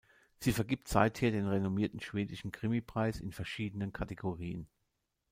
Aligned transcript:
Sie 0.39 0.51
vergibt 0.51 0.87
seither 0.87 1.29
den 1.29 1.45
renommierten 1.47 1.99
Schwedischen 1.99 2.51
Krimipreis 2.51 3.19
in 3.19 3.31
verschiedenen 3.31 3.93
Kategorien. 3.93 4.67